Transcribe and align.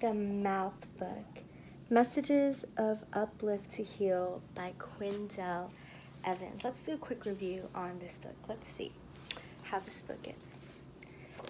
The 0.00 0.14
Mouth 0.14 0.86
Book 0.98 1.42
Messages 1.90 2.64
of 2.78 3.04
Uplift 3.12 3.72
to 3.72 3.82
Heal 3.82 4.40
by 4.54 4.72
Quindell 4.78 5.68
Evans. 6.24 6.64
Let's 6.64 6.86
do 6.86 6.92
a 6.92 6.96
quick 6.96 7.26
review 7.26 7.68
on 7.74 7.98
this 7.98 8.16
book. 8.16 8.34
Let's 8.48 8.70
see 8.70 8.92
how 9.64 9.80
this 9.80 10.00
book 10.00 10.26
is. 10.26 10.56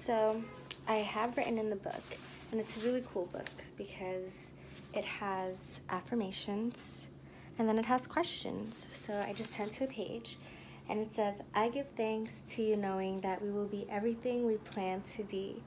So, 0.02 0.42
I 0.88 0.96
have 0.96 1.36
written 1.36 1.58
in 1.58 1.70
the 1.70 1.76
book, 1.76 2.02
and 2.50 2.60
it's 2.60 2.76
a 2.76 2.80
really 2.80 3.04
cool 3.12 3.26
book 3.26 3.46
because 3.78 4.50
it 4.94 5.04
has 5.04 5.78
affirmations 5.88 7.06
and 7.56 7.68
then 7.68 7.78
it 7.78 7.84
has 7.84 8.08
questions. 8.08 8.88
So, 8.94 9.24
I 9.24 9.32
just 9.32 9.54
turned 9.54 9.70
to 9.74 9.84
a 9.84 9.86
page 9.86 10.38
and 10.88 10.98
it 10.98 11.12
says, 11.12 11.40
I 11.54 11.68
give 11.68 11.86
thanks 11.96 12.42
to 12.48 12.62
you 12.62 12.76
knowing 12.76 13.20
that 13.20 13.40
we 13.40 13.52
will 13.52 13.68
be 13.68 13.86
everything 13.88 14.44
we 14.44 14.56
plan 14.56 15.02
to 15.12 15.22
be. 15.22 15.62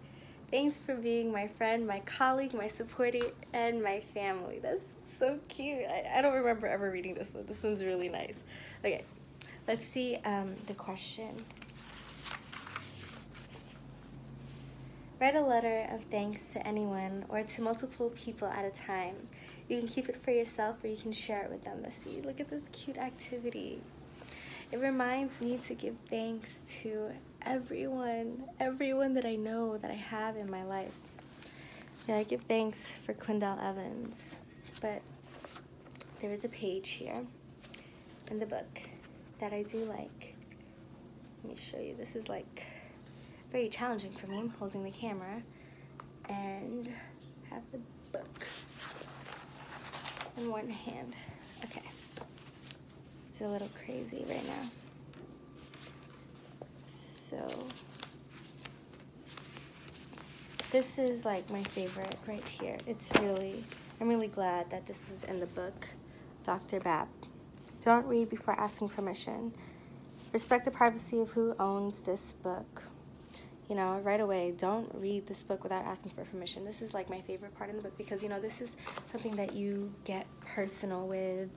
Thanks 0.54 0.78
for 0.78 0.94
being 0.94 1.32
my 1.32 1.48
friend, 1.48 1.88
my 1.88 2.02
colleague, 2.02 2.54
my 2.54 2.68
supporter, 2.68 3.32
and 3.54 3.82
my 3.82 4.02
family. 4.14 4.60
That's 4.62 4.86
so 5.04 5.40
cute. 5.50 5.80
I, 5.90 6.18
I 6.18 6.22
don't 6.22 6.36
remember 6.36 6.68
ever 6.68 6.92
reading 6.92 7.16
this 7.16 7.34
one. 7.34 7.48
This 7.48 7.64
one's 7.64 7.84
really 7.84 8.08
nice. 8.08 8.38
Okay, 8.86 9.04
let's 9.68 9.84
see 9.84 10.20
um, 10.26 10.54
the 10.68 10.76
question. 10.76 11.44
Write 15.20 15.36
a 15.36 15.42
letter 15.42 15.88
of 15.90 16.04
thanks 16.12 16.54
to 16.54 16.68
anyone 16.68 17.26
or 17.30 17.42
to 17.42 17.62
multiple 17.64 18.12
people 18.12 18.48
at 18.48 18.64
a 18.64 18.70
time. 18.80 19.16
You 19.70 19.80
can 19.80 19.88
keep 19.88 20.08
it 20.08 20.22
for 20.22 20.30
yourself 20.30 20.84
or 20.84 20.88
you 20.88 20.98
can 20.98 21.14
share 21.14 21.42
it 21.42 21.50
with 21.50 21.64
them. 21.64 21.80
Let's 21.82 21.98
see. 21.98 22.22
Look 22.22 22.40
at 22.40 22.52
this 22.52 22.70
cute 22.72 23.00
activity. 23.00 23.82
It 24.72 24.80
reminds 24.80 25.42
me 25.42 25.58
to 25.66 25.74
give 25.74 25.96
thanks 26.12 26.62
to 26.82 27.10
everyone, 27.46 28.44
everyone 28.60 29.14
that 29.14 29.26
I 29.26 29.36
know 29.36 29.78
that 29.78 29.92
I 29.92 29.96
have 29.96 30.36
in 30.38 30.50
my 30.50 30.64
life. 30.64 30.94
Yeah, 32.08 32.18
I 32.18 32.24
give 32.24 32.42
thanks 32.44 32.92
for 33.06 33.14
Quindell 33.14 33.62
Evans, 33.64 34.40
but 34.82 35.02
there 36.22 36.32
is 36.32 36.44
a 36.44 36.50
page 36.50 36.90
here 36.90 37.26
in 38.30 38.40
the 38.40 38.46
book 38.46 38.82
that 39.40 39.54
I 39.54 39.64
do 39.64 39.86
like. 39.86 40.36
Let 41.44 41.54
me 41.54 41.56
show 41.56 41.80
you. 41.80 41.96
This 41.98 42.16
is 42.16 42.30
like 42.30 42.66
very 43.52 43.70
challenging 43.70 44.12
for 44.12 44.28
me. 44.28 44.40
I'm 44.40 44.50
holding 44.50 44.84
the 44.84 44.92
camera 44.92 45.42
and 46.30 46.90
have 47.50 47.64
the 47.72 47.80
book 48.12 48.48
in 50.38 50.50
one 50.50 50.70
hand. 50.70 51.16
Okay. 51.66 51.84
It's 53.32 53.42
a 53.42 53.48
little 53.48 53.70
crazy 53.86 54.26
right 54.30 54.46
now. 54.46 54.70
So 57.34 57.64
this 60.72 60.98
is 60.98 61.26
like 61.26 61.50
my 61.50 61.64
favorite 61.64 62.18
right 62.28 62.48
here. 62.48 62.78
It's 62.86 63.12
really, 63.20 63.64
I'm 64.00 64.08
really 64.08 64.28
glad 64.28 64.70
that 64.70 64.86
this 64.86 65.10
is 65.10 65.24
in 65.24 65.40
the 65.40 65.48
book, 65.48 65.88
Dr. 66.44 66.80
Bab. 66.80 67.08
Don't 67.82 68.06
read 68.06 68.30
before 68.30 68.60
asking 68.60 68.90
permission. 68.90 69.54
Respect 70.32 70.66
the 70.66 70.72
privacy 70.72 71.22
of 71.22 71.32
who 71.32 71.56
owns 71.60 72.02
this 72.02 72.34
book. 72.44 72.84
You 73.70 73.76
know, 73.76 74.00
right 74.04 74.20
away, 74.20 74.54
don't 74.58 74.94
read 74.94 75.26
this 75.26 75.42
book 75.42 75.64
without 75.64 75.86
asking 75.86 76.12
for 76.12 76.24
permission. 76.26 76.66
This 76.66 76.82
is 76.82 76.94
like 76.94 77.10
my 77.10 77.22
favorite 77.22 77.56
part 77.56 77.70
in 77.70 77.78
the 77.78 77.82
book 77.82 77.98
because, 77.98 78.22
you 78.22 78.30
know, 78.30 78.40
this 78.40 78.62
is 78.62 78.76
something 79.12 79.36
that 79.38 79.54
you 79.54 79.92
get 80.04 80.28
personal 80.46 81.08
with 81.08 81.50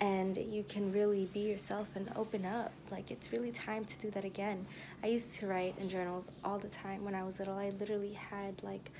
and 0.00 0.36
you 0.36 0.64
can 0.64 0.92
really 0.92 1.26
be 1.26 1.40
yourself 1.40 1.88
and 1.94 2.10
open 2.16 2.46
up. 2.46 2.72
Like, 2.90 3.10
it's 3.10 3.32
really 3.32 3.52
time 3.52 3.84
to 3.84 3.98
do 3.98 4.10
that 4.12 4.24
again. 4.24 4.66
I 5.04 5.08
used 5.08 5.34
to 5.34 5.46
write 5.46 5.74
in 5.78 5.88
journals 5.88 6.30
all 6.42 6.58
the 6.58 6.68
time 6.68 7.04
when 7.04 7.14
I 7.14 7.22
was 7.22 7.38
little. 7.38 7.58
I 7.58 7.70
literally 7.78 8.14
had 8.14 8.62
like 8.62 8.90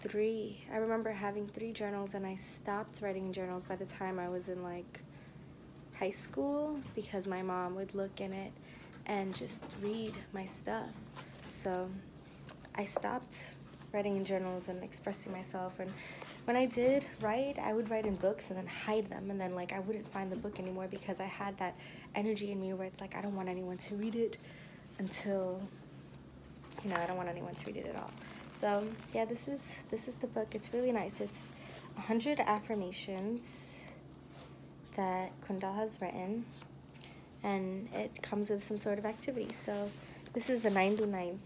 three. 0.00 0.58
I 0.72 0.76
remember 0.76 1.10
having 1.10 1.46
three 1.46 1.72
journals, 1.72 2.14
and 2.14 2.26
I 2.26 2.36
stopped 2.36 3.00
writing 3.00 3.32
journals 3.32 3.64
by 3.64 3.76
the 3.76 3.86
time 3.86 4.18
I 4.18 4.28
was 4.28 4.48
in 4.48 4.62
like 4.62 5.00
high 5.94 6.10
school 6.10 6.78
because 6.94 7.26
my 7.26 7.42
mom 7.42 7.74
would 7.76 7.94
look 7.94 8.20
in 8.20 8.32
it 8.32 8.52
and 9.06 9.34
just 9.34 9.62
read 9.80 10.12
my 10.32 10.44
stuff. 10.46 10.90
So 11.50 11.88
I 12.74 12.84
stopped 12.84 13.54
writing 13.92 14.16
in 14.16 14.24
journals 14.24 14.68
and 14.68 14.82
expressing 14.82 15.32
myself 15.32 15.78
and 15.78 15.92
when 16.44 16.56
I 16.56 16.66
did 16.66 17.06
write, 17.20 17.58
I 17.58 17.72
would 17.72 17.90
write 17.90 18.06
in 18.06 18.16
books 18.16 18.50
and 18.50 18.58
then 18.58 18.66
hide 18.66 19.08
them, 19.08 19.30
and 19.30 19.40
then 19.40 19.54
like 19.54 19.72
I 19.72 19.80
wouldn't 19.80 20.06
find 20.08 20.30
the 20.30 20.36
book 20.36 20.58
anymore 20.58 20.88
because 20.90 21.20
I 21.20 21.26
had 21.26 21.56
that 21.58 21.76
energy 22.14 22.52
in 22.52 22.60
me 22.60 22.72
where 22.72 22.86
it's 22.86 23.00
like 23.00 23.16
I 23.16 23.20
don't 23.20 23.36
want 23.36 23.48
anyone 23.48 23.78
to 23.78 23.94
read 23.94 24.14
it 24.14 24.38
until 24.98 25.62
you 26.82 26.90
know 26.90 26.96
I 26.96 27.06
don't 27.06 27.16
want 27.16 27.28
anyone 27.28 27.54
to 27.54 27.66
read 27.66 27.76
it 27.76 27.86
at 27.86 27.96
all. 27.96 28.10
So 28.58 28.84
yeah, 29.12 29.24
this 29.24 29.48
is 29.48 29.74
this 29.90 30.08
is 30.08 30.16
the 30.16 30.26
book. 30.26 30.54
It's 30.54 30.72
really 30.72 30.92
nice. 30.92 31.20
It's 31.20 31.52
100 31.94 32.40
affirmations 32.40 33.80
that 34.96 35.30
Quindell 35.40 35.74
has 35.76 36.00
written, 36.00 36.44
and 37.42 37.88
it 37.94 38.22
comes 38.22 38.50
with 38.50 38.64
some 38.64 38.76
sort 38.76 38.98
of 38.98 39.06
activity. 39.06 39.52
So 39.52 39.90
this 40.32 40.50
is 40.50 40.62
the 40.62 40.70
99th 40.70 41.38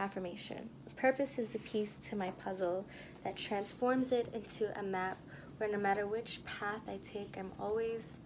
affirmation. 0.00 0.68
Purpose 0.98 1.38
is 1.38 1.50
the 1.50 1.60
piece 1.60 1.94
to 2.08 2.16
my 2.16 2.32
puzzle 2.32 2.84
that 3.22 3.36
transforms 3.36 4.10
it 4.10 4.34
into 4.34 4.76
a 4.76 4.82
map 4.82 5.16
where 5.56 5.70
no 5.70 5.78
matter 5.78 6.08
which 6.08 6.40
path 6.44 6.80
I 6.88 6.98
take, 7.04 7.36
I'm 7.38 7.52
always 7.60 8.16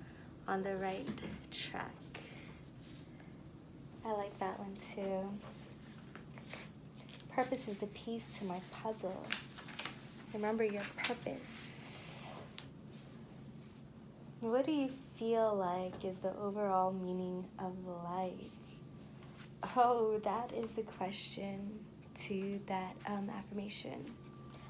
on 0.48 0.62
the 0.62 0.74
right 0.76 1.06
track. 1.50 1.92
I 4.06 4.12
like 4.12 4.38
that 4.38 4.58
one 4.58 4.74
too. 4.94 5.28
Purpose 7.34 7.68
is 7.68 7.76
the 7.76 7.88
piece 7.88 8.24
to 8.38 8.46
my 8.46 8.60
puzzle. 8.70 9.22
Remember 10.32 10.64
your 10.64 10.82
purpose. 10.96 12.22
What 14.40 14.64
do 14.64 14.72
you 14.72 14.88
feel 15.18 15.54
like 15.54 16.02
is 16.06 16.16
the 16.22 16.34
overall 16.38 16.90
meaning 16.90 17.44
of 17.58 17.74
life? 17.86 18.32
Oh, 19.76 20.18
that 20.24 20.52
is 20.54 20.70
the 20.70 20.82
question 20.82 21.80
to 22.28 22.60
that 22.66 22.94
um, 23.06 23.30
affirmation. 23.36 24.04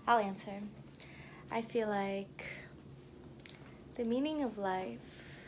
I'll 0.07 0.19
answer. 0.19 0.61
I 1.51 1.63
feel 1.63 1.89
like 1.89 2.47
the 3.97 4.05
meaning 4.05 4.43
of 4.43 4.59
life 4.59 5.41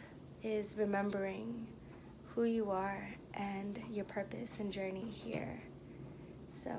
is 0.42 0.76
remembering 0.76 1.66
who 2.34 2.44
you 2.44 2.70
are 2.70 3.08
and 3.32 3.80
your 3.90 4.04
purpose 4.04 4.58
and 4.58 4.70
journey 4.70 5.08
here. 5.08 5.62
So, 6.62 6.70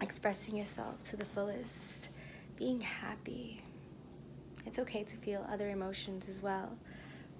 expressing 0.00 0.56
yourself 0.56 1.02
to 1.10 1.16
the 1.16 1.24
fullest, 1.24 2.10
being 2.56 2.80
happy. 2.80 3.62
It's 4.64 4.78
okay 4.78 5.04
to 5.04 5.16
feel 5.16 5.46
other 5.50 5.70
emotions 5.70 6.26
as 6.28 6.42
well, 6.42 6.76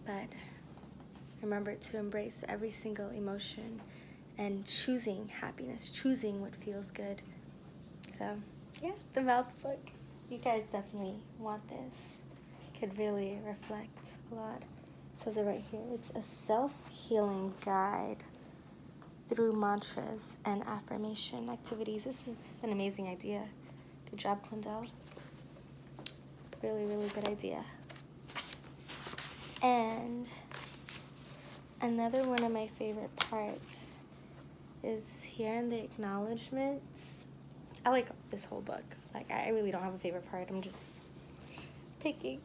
but 0.05 0.29
remember 1.43 1.75
to 1.75 1.99
embrace 1.99 2.43
every 2.49 2.71
single 2.71 3.11
emotion 3.11 3.81
and 4.39 4.67
choosing 4.67 5.29
happiness, 5.29 5.91
choosing 5.91 6.41
what 6.41 6.55
feels 6.55 6.91
good. 6.91 7.23
So, 8.19 8.39
yeah, 8.83 8.93
the 9.15 9.23
mouth 9.23 9.51
book. 9.63 9.81
You 10.31 10.39
guys 10.39 10.65
definitely 10.73 11.21
want 11.39 11.63
this. 11.69 12.19
Could 12.79 12.99
really 12.99 13.39
reflect 13.47 13.97
a 14.33 14.35
lot. 14.35 14.63
It 14.63 15.25
says 15.25 15.37
it 15.37 15.43
right 15.43 15.65
here. 15.71 15.81
It's 15.95 16.11
a 16.11 16.23
self-healing 16.47 17.55
guide 17.65 18.25
through 19.29 19.53
mantras 19.53 20.37
and 20.45 20.63
affirmation 20.65 21.49
activities. 21.49 22.05
This 22.05 22.29
is 22.29 22.61
an 22.63 22.73
amazing 22.73 23.09
idea. 23.09 23.43
Good 24.11 24.19
job, 24.19 24.45
Quindell. 24.47 24.91
Really, 26.63 26.85
really 26.85 27.09
good 27.09 27.29
idea. 27.29 27.65
And 29.63 30.27
another 31.81 32.25
one 32.25 32.43
of 32.43 32.53
my 32.53 32.67
favorite 32.79 33.15
parts 33.17 33.76
is 34.87 35.23
here 35.23 35.55
in 35.55 35.69
the 35.69 35.83
acknowledgments. 35.83 37.25
I 37.85 37.91
like 37.91 38.09
this 38.31 38.45
whole 38.45 38.61
book. 38.61 38.85
Like, 39.13 39.31
I 39.31 39.51
really 39.51 39.73
don't 39.73 39.83
have 39.83 39.95
a 39.95 39.99
favorite 39.99 40.31
part. 40.31 40.49
I'm 40.49 40.63
just 40.63 41.03
picking. 42.01 42.41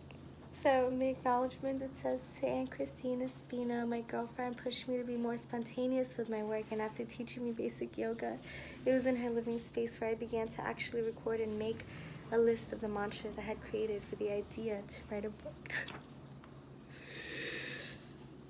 So, 0.51 0.87
in 0.87 0.99
the 0.99 1.09
acknowledgement, 1.09 1.81
it 1.81 1.97
says 1.97 2.21
to 2.39 2.47
Aunt 2.47 2.71
Christina 2.71 3.25
Espino, 3.25 3.87
my 3.87 4.01
girlfriend 4.01 4.57
pushed 4.57 4.87
me 4.87 4.97
to 4.97 5.03
be 5.03 5.17
more 5.17 5.37
spontaneous 5.37 6.17
with 6.17 6.29
my 6.29 6.43
work, 6.43 6.65
and 6.71 6.81
after 6.81 7.03
teaching 7.03 7.45
me 7.45 7.51
basic 7.51 7.97
yoga, 7.97 8.37
it 8.85 8.91
was 8.91 9.05
in 9.05 9.15
her 9.17 9.29
living 9.29 9.59
space 9.59 10.01
where 10.01 10.09
I 10.09 10.15
began 10.15 10.47
to 10.49 10.61
actually 10.61 11.01
record 11.01 11.39
and 11.39 11.57
make 11.57 11.85
a 12.31 12.37
list 12.37 12.73
of 12.73 12.81
the 12.81 12.87
mantras 12.87 13.37
I 13.37 13.41
had 13.41 13.61
created 13.61 14.03
for 14.03 14.15
the 14.17 14.31
idea 14.31 14.81
to 14.87 15.01
write 15.09 15.25
a 15.25 15.29
book. 15.29 15.73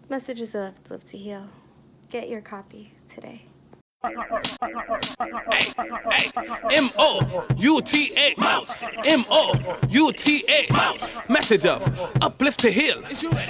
Messages 0.09 0.55
of 0.55 0.73
Live 0.89 1.05
to 1.05 1.17
Heal. 1.17 1.45
Get 2.09 2.27
your 2.27 2.41
copy 2.41 2.91
today. 3.07 3.45
M 4.03 4.13
O 6.97 7.45
U 7.57 7.81
T 7.81 8.11
H 8.17 8.35
M 9.05 9.23
O 9.29 9.77
U 9.89 10.11
T 10.11 10.43
H 10.49 10.69
Message 11.29 11.67
of 11.67 11.87
uplift 12.19 12.61
to 12.61 12.71
heal. 12.71 12.99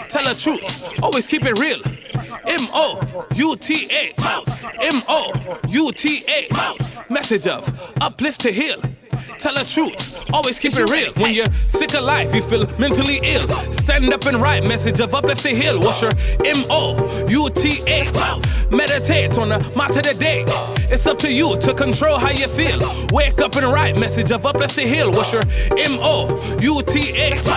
Tell 0.09 0.25
the 0.25 0.35
truth, 0.37 1.01
always 1.01 1.25
keep 1.25 1.45
it 1.45 1.57
real. 1.57 1.79
M 2.45 2.67
O 2.73 3.25
U 3.35 3.55
T 3.55 3.87
H 3.89 4.13
M 4.81 5.01
O 5.07 5.31
U 5.69 5.91
T 5.93 6.25
H 6.27 6.51
Message 7.09 7.47
of 7.47 7.93
uplift 8.01 8.41
to 8.41 8.51
heal. 8.51 8.81
Tell 9.37 9.53
the 9.53 9.65
truth, 9.65 10.31
always 10.33 10.59
keep 10.59 10.73
it 10.73 10.89
real. 10.89 11.11
When 11.13 11.33
you're 11.33 11.45
sick 11.67 11.93
of 11.93 12.03
life, 12.03 12.33
you 12.33 12.41
feel 12.41 12.65
mentally 12.77 13.19
ill. 13.23 13.47
Stand 13.73 14.13
up 14.13 14.25
and 14.25 14.37
write 14.37 14.63
message 14.63 14.99
of 14.99 15.13
uplift 15.13 15.43
to 15.43 15.49
heal. 15.49 15.79
What's 15.79 16.01
your 16.01 16.11
M 16.45 16.63
O 16.69 17.25
U 17.27 17.49
T 17.49 17.81
H? 17.87 18.11
Meditate 18.69 19.37
on 19.37 19.49
the 19.49 19.59
motto 19.75 19.99
of 19.99 20.05
the 20.05 20.15
day. 20.17 20.45
It's 20.89 21.07
up 21.07 21.17
to 21.19 21.33
you 21.33 21.57
to 21.57 21.73
control 21.73 22.19
how 22.19 22.29
you 22.29 22.47
feel. 22.47 22.79
Wake 23.11 23.41
up 23.41 23.55
and 23.55 23.65
write 23.67 23.97
message 23.97 24.31
of 24.31 24.45
uplift 24.45 24.75
to 24.75 24.81
heal. 24.81 25.11
What's 25.11 25.33
your 25.33 25.43
M 25.77 25.97
O 26.01 26.57
U 26.61 26.81
T 26.83 27.11
H? 27.17 27.47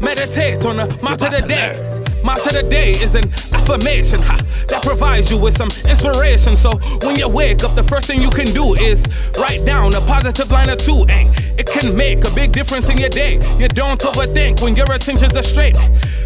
Meditate 0.00 0.64
on 0.64 0.76
the 0.76 0.98
motto 1.02 1.26
of 1.26 1.32
the 1.32 1.46
day. 1.46 1.89
Motto 2.22 2.48
of 2.48 2.52
the 2.52 2.68
day 2.68 2.92
is 2.92 3.14
an 3.14 3.24
affirmation 3.54 4.20
ha, 4.22 4.36
that 4.68 4.82
provides 4.82 5.30
you 5.30 5.38
with 5.40 5.56
some 5.56 5.68
inspiration. 5.88 6.56
So 6.56 6.70
when 7.02 7.16
you 7.16 7.28
wake 7.28 7.64
up, 7.64 7.74
the 7.74 7.84
first 7.84 8.06
thing 8.06 8.20
you 8.20 8.30
can 8.30 8.46
do 8.46 8.74
is 8.74 9.04
write 9.38 9.64
down 9.64 9.94
a 9.94 10.00
positive 10.02 10.50
line 10.50 10.70
or 10.70 10.76
two. 10.76 11.06
Ay, 11.08 11.30
it 11.58 11.66
can 11.66 11.96
make 11.96 12.24
a 12.24 12.30
big 12.30 12.52
difference 12.52 12.88
in 12.88 12.98
your 12.98 13.08
day. 13.08 13.34
You 13.58 13.68
don't 13.68 14.00
overthink 14.00 14.62
when 14.62 14.76
your 14.76 14.90
attention's 14.92 15.36
are 15.36 15.42
straight. 15.42 15.76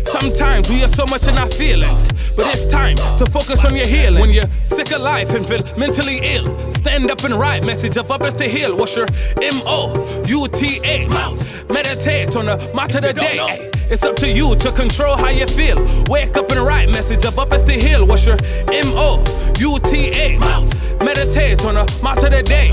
Sometimes 0.04 0.68
we 0.68 0.82
are 0.84 0.88
so 0.88 1.04
much 1.06 1.26
in 1.26 1.38
our 1.38 1.50
feelings, 1.50 2.04
but 2.36 2.46
it's 2.46 2.66
time 2.66 2.96
to 2.96 3.26
focus 3.30 3.64
on 3.64 3.74
your 3.74 3.86
healing. 3.86 4.20
When 4.20 4.30
you're 4.30 4.50
sick 4.64 4.92
of 4.92 5.00
life 5.00 5.30
and 5.34 5.46
feel 5.46 5.62
mentally 5.76 6.18
ill, 6.22 6.70
stand 6.72 7.10
up 7.10 7.24
and 7.24 7.34
write 7.34 7.64
message 7.64 7.96
of 7.96 8.10
up 8.10 8.22
to 8.22 8.44
heal. 8.44 8.76
What's 8.76 8.96
your 8.96 9.06
M 9.42 9.60
O 9.66 10.22
U 10.26 10.48
T 10.48 10.80
H? 10.84 11.08
Meditate 11.68 12.36
on 12.36 12.46
the 12.46 12.70
motto 12.74 12.98
of 12.98 13.04
the 13.04 13.12
day. 13.12 13.38
Ay, 13.38 13.70
it's 13.90 14.02
up 14.02 14.16
to 14.16 14.30
you 14.30 14.54
to 14.56 14.72
control 14.72 15.16
how 15.16 15.30
you 15.30 15.46
feel. 15.46 15.84
Wake 16.08 16.36
up 16.36 16.50
and 16.50 16.60
write 16.60 16.88
message 16.90 17.24
of 17.24 17.38
up 17.38 17.52
as 17.52 17.64
the 17.64 17.72
hill. 17.72 18.06
What's 18.06 18.26
your 18.26 18.36
M 18.72 18.92
O 18.94 19.24
U 19.58 19.78
T 19.80 20.08
H? 20.08 20.40
Meditate 21.04 21.64
on 21.64 21.74
the 21.74 22.00
motto 22.02 22.26
of 22.26 22.32
the 22.32 22.42
day. 22.42 22.70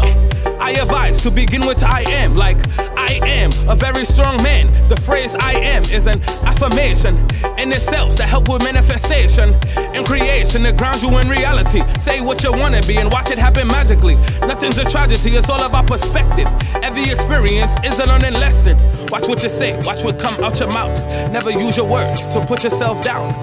I 0.60 0.72
advise 0.72 1.22
to 1.24 1.31
begin 1.31 1.66
with 1.66 1.84
I 1.84 2.02
am, 2.12 2.36
like 2.36 2.58
I 2.80 3.19
am 3.25 3.50
a 3.68 3.75
very 3.75 4.06
strong 4.06 4.42
man. 4.44 4.72
The 4.90 4.96
phrase 4.96 5.36
I 5.36 5.54
am 5.54 5.84
is 5.86 6.06
an 6.06 6.22
affirmation 6.46 7.18
in 7.58 7.72
itself 7.72 8.16
that 8.18 8.30
help 8.30 8.48
with 8.48 8.63
manifestation 8.63 9.56
and 9.75 10.06
creation 10.06 10.63
that 10.63 10.78
grounds 10.78 11.02
you 11.02 11.10
in 11.18 11.28
reality. 11.28 11.81
Say 11.98 12.22
what 12.22 12.44
you 12.44 12.52
wanna 12.52 12.81
be 12.88 12.98
and 12.98 13.12
watch 13.12 13.31
it 13.31 13.40
happen 13.40 13.68
magically. 13.68 14.16
Nothing's 14.42 14.78
a 14.78 14.90
tragedy, 14.90 15.31
it's 15.31 15.50
all 15.50 15.63
about 15.63 15.88
perspective. 15.88 16.48
Every 16.84 17.04
experience 17.04 17.75
is 17.84 18.00
a 18.00 18.06
learning 18.06 18.34
lesson. 18.34 18.78
Watch 19.12 19.28
what 19.28 19.44
you 19.44 19.50
say, 19.50 19.78
watch 19.84 20.06
what 20.06 20.18
come 20.18 20.42
out 20.42 20.58
your 20.58 20.69
mouth. 20.69 20.98
Never 21.34 21.52
use 21.52 21.75
your 21.75 21.86
words 21.86 22.25
to 22.28 22.46
put 22.46 22.63
yourself 22.63 23.02
down. 23.02 23.34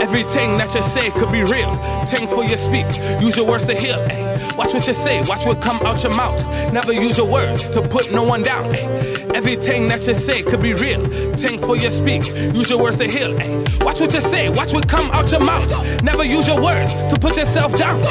Everything 0.00 0.58
that 0.58 0.74
you 0.74 0.82
say 0.82 1.10
could 1.10 1.30
be 1.30 1.44
real. 1.44 1.76
Thankful 2.06 2.42
you 2.42 2.56
speak, 2.56 2.86
use 3.22 3.36
your 3.36 3.46
words 3.46 3.64
to 3.66 3.74
heal. 3.74 4.04
Ay. 4.10 4.52
Watch 4.58 4.74
what 4.74 4.84
you 4.88 4.94
say, 4.94 5.22
watch 5.22 5.46
what 5.46 5.62
come 5.62 5.78
out 5.86 6.02
your 6.02 6.12
mouth. 6.16 6.44
Never 6.72 6.92
use 6.92 7.16
your 7.16 7.30
words 7.30 7.68
to 7.68 7.80
put 7.80 8.10
no 8.10 8.24
one 8.24 8.42
down. 8.42 8.74
Ay. 8.74 9.14
Everything 9.32 9.86
that 9.90 10.04
you 10.08 10.14
say 10.14 10.42
could 10.42 10.60
be 10.60 10.74
real. 10.74 11.06
Thankful 11.36 11.76
you 11.76 11.90
speak, 11.92 12.26
use 12.52 12.68
your 12.68 12.82
words 12.82 12.96
to 12.96 13.04
heal. 13.04 13.38
Ay. 13.38 13.64
Watch 13.82 14.00
what 14.00 14.12
you 14.12 14.20
say, 14.20 14.48
watch 14.48 14.72
what 14.72 14.88
come 14.88 15.08
out 15.12 15.30
your 15.30 15.44
mouth. 15.44 15.70
Never 16.02 16.24
use 16.24 16.48
your 16.48 16.60
words 16.60 16.94
to 16.94 17.16
put 17.20 17.36
yourself 17.36 17.78
down. 17.78 18.02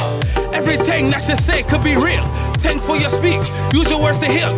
Everything 0.54 1.10
that 1.10 1.28
you 1.28 1.36
say 1.36 1.62
could 1.62 1.84
be 1.84 1.94
real. 1.94 2.24
Thankful 2.54 2.96
you 2.96 3.10
speak, 3.10 3.40
use 3.74 3.90
your 3.90 4.00
words 4.00 4.18
to 4.20 4.26
heal. 4.26 4.56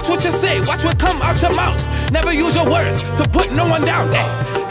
Watch 0.00 0.08
what 0.08 0.24
you 0.24 0.32
say, 0.32 0.60
watch 0.60 0.82
what 0.82 0.98
come 0.98 1.20
out 1.20 1.42
your 1.42 1.54
mouth. 1.54 1.76
Never 2.10 2.32
use 2.32 2.56
your 2.56 2.64
words 2.64 3.02
to 3.20 3.28
put 3.28 3.52
no 3.52 3.68
one 3.68 3.84
down. 3.84 4.08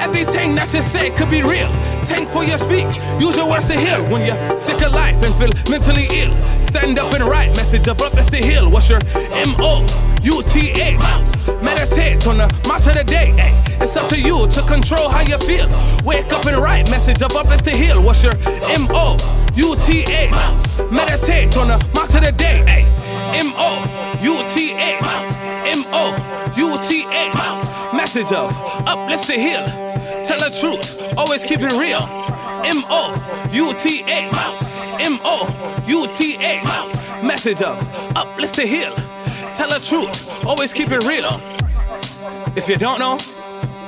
Everything 0.01 0.55
that 0.55 0.73
you 0.73 0.81
say 0.81 1.11
could 1.11 1.29
be 1.29 1.43
real. 1.43 1.69
Thankful 2.01 2.41
you 2.41 2.57
speak, 2.57 2.89
use 3.21 3.37
your 3.37 3.47
words 3.47 3.67
to 3.67 3.77
heal. 3.77 4.01
When 4.09 4.25
you're 4.25 4.57
sick 4.57 4.81
of 4.81 4.91
life 4.91 5.21
and 5.21 5.29
feel 5.37 5.53
mentally 5.69 6.09
ill, 6.17 6.33
stand 6.59 6.97
up 6.97 7.13
and 7.13 7.23
write 7.25 7.55
message 7.55 7.87
of 7.87 8.01
uplift 8.01 8.31
to 8.31 8.37
heal. 8.37 8.71
What's 8.71 8.89
your 8.89 8.97
M 9.13 9.53
O 9.61 9.85
U 10.23 10.41
T 10.49 10.73
H? 10.73 10.97
Meditate 11.61 12.25
on 12.25 12.41
the 12.41 12.49
of 12.65 12.97
the 12.97 13.03
day. 13.05 13.29
Ay. 13.37 13.53
It's 13.81 13.95
up 13.97 14.09
to 14.09 14.19
you 14.19 14.47
to 14.47 14.61
control 14.63 15.09
how 15.09 15.21
you 15.21 15.37
feel. 15.45 15.69
Wake 16.03 16.33
up 16.33 16.43
and 16.47 16.57
write 16.57 16.89
message 16.89 17.21
of 17.21 17.35
uplift 17.37 17.65
to 17.65 17.71
heal. 17.77 18.01
What's 18.01 18.23
your 18.23 18.33
M 18.73 18.89
O 18.89 19.13
U 19.53 19.77
T 19.77 20.09
H? 20.09 20.33
Meditate 20.89 21.55
on 21.55 21.67
the 21.67 21.77
of 22.17 22.25
the 22.25 22.33
day. 22.35 22.65
Ay. 22.65 22.98
M 23.33 23.53
O 23.55 24.17
U 24.21 24.43
T 24.47 24.73
H. 24.73 25.01
M 25.65 25.83
O 25.93 26.53
U 26.57 26.77
T 26.81 27.05
H. 27.09 27.93
Message 27.93 28.31
of 28.31 28.51
uplift 28.87 29.27
to 29.27 29.33
heal. 29.33 29.65
Tell 30.23 30.39
the 30.39 30.55
truth, 30.59 31.17
always 31.17 31.43
keep 31.43 31.61
it 31.61 31.71
real. 31.73 32.01
M 32.65 32.83
O 32.89 33.47
U 33.51 33.73
T 33.73 34.03
H. 34.03 34.33
M 34.99 35.19
O 35.23 35.83
U 35.87 36.07
T 36.11 36.37
H. 36.37 36.63
Message 37.23 37.61
of 37.61 37.77
uplift 38.15 38.55
to 38.55 38.61
heal. 38.65 38.93
Tell 39.53 39.69
the 39.69 39.79
truth, 39.83 40.45
always 40.45 40.73
keep 40.73 40.89
it 40.91 41.03
real. 41.05 41.39
If 42.55 42.67
you 42.69 42.77
don't 42.77 42.99
know, 42.99 43.17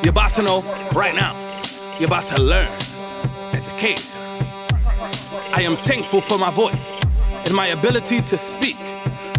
you're 0.03 0.11
about 0.11 0.31
to 0.31 0.43
know 0.43 0.61
right 0.93 1.15
now. 1.15 1.33
You're 1.99 2.07
about 2.07 2.25
to 2.27 2.41
learn. 2.41 2.77
Education. 3.53 4.19
I 5.53 5.61
am 5.61 5.77
thankful 5.77 6.21
for 6.21 6.37
my 6.37 6.49
voice 6.49 6.99
and 7.45 7.53
my 7.53 7.67
ability 7.67 8.21
to 8.21 8.37
speak. 8.37 8.80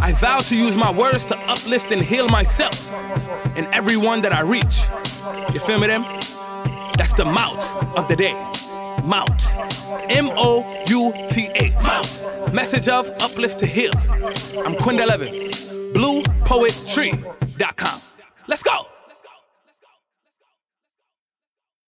I 0.03 0.11
vow 0.11 0.39
to 0.39 0.57
use 0.57 0.77
my 0.77 0.91
words 0.91 1.25
to 1.27 1.39
uplift 1.39 1.93
and 1.93 2.03
heal 2.03 2.27
myself 2.29 2.93
and 3.57 3.69
everyone 3.73 4.21
that 4.23 4.33
I 4.33 4.41
reach. 4.41 4.89
You 5.55 5.61
feel 5.61 5.79
me, 5.79 5.87
them? 5.87 6.03
That's 6.99 7.13
the 7.13 7.25
mouth 7.25 7.73
of 7.97 8.09
the 8.09 8.17
day. 8.17 8.33
Mouth. 9.05 9.57
M 10.11 10.29
O 10.33 10.65
U 10.89 11.13
T 11.29 11.51
H. 11.55 11.75
Mouth. 11.87 12.53
Message 12.53 12.89
of 12.89 13.09
uplift 13.23 13.61
to 13.61 13.67
heal. 13.67 13.93
I'm 14.67 14.75
Quindell 14.75 15.09
Evans. 15.09 15.71
BluePoetry.com. 15.95 18.01
Let's 18.49 18.65
go. 18.65 18.92